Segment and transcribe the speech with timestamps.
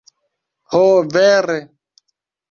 [0.71, 0.79] Ho,
[1.17, 1.59] vere.